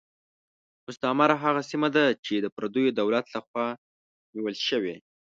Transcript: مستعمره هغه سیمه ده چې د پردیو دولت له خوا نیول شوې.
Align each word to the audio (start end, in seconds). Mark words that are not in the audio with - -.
مستعمره 0.87 1.35
هغه 1.43 1.61
سیمه 1.69 1.89
ده 1.95 2.05
چې 2.25 2.33
د 2.39 2.45
پردیو 2.55 2.95
دولت 2.99 3.25
له 3.33 3.39
خوا 3.47 3.67
نیول 4.33 4.55
شوې. 4.67 4.95